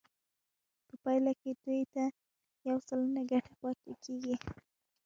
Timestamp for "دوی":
1.63-1.81